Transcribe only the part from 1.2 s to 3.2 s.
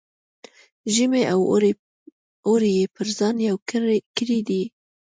او اوړی یې پر